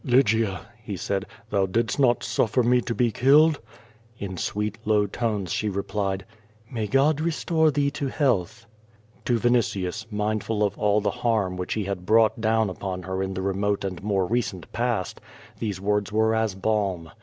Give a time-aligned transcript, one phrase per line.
[0.03, 3.59] "Lygia," ho said, "thou didst not suffer me to be killed!"
[4.17, 6.25] In sweet, low tones she replied:
[6.71, 8.65] "May God restore thee to health."
[9.25, 12.69] To Vinitius, mindful of all the harm which he had brouglit 0170 VADT8, l83 down
[12.71, 15.21] upon her in the remote and more recent past,
[15.59, 17.11] those words were as balm.